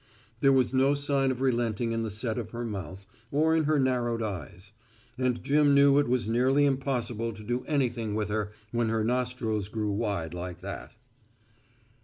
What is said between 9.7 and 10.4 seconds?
wide